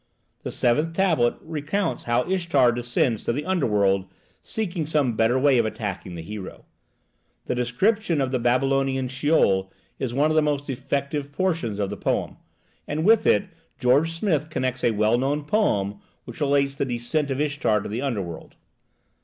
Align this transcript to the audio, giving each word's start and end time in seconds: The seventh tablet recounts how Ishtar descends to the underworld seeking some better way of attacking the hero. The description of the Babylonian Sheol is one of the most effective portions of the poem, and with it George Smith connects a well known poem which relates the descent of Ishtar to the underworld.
The 0.41 0.49
seventh 0.51 0.95
tablet 0.95 1.35
recounts 1.41 2.05
how 2.09 2.27
Ishtar 2.27 2.71
descends 2.71 3.23
to 3.23 3.31
the 3.31 3.45
underworld 3.45 4.11
seeking 4.41 4.87
some 4.87 5.15
better 5.15 5.37
way 5.37 5.59
of 5.59 5.65
attacking 5.67 6.15
the 6.15 6.23
hero. 6.23 6.65
The 7.45 7.53
description 7.53 8.19
of 8.19 8.31
the 8.31 8.39
Babylonian 8.39 9.09
Sheol 9.09 9.71
is 9.99 10.11
one 10.11 10.31
of 10.31 10.35
the 10.35 10.41
most 10.41 10.71
effective 10.71 11.31
portions 11.31 11.77
of 11.77 11.91
the 11.91 11.97
poem, 11.97 12.37
and 12.87 13.05
with 13.05 13.27
it 13.27 13.43
George 13.77 14.13
Smith 14.13 14.49
connects 14.49 14.83
a 14.83 14.89
well 14.89 15.19
known 15.19 15.45
poem 15.45 15.99
which 16.25 16.41
relates 16.41 16.73
the 16.73 16.85
descent 16.85 17.29
of 17.29 17.39
Ishtar 17.39 17.81
to 17.81 17.87
the 17.87 18.01
underworld. 18.01 18.55